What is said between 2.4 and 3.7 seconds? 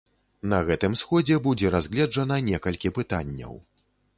некалькі пытанняў.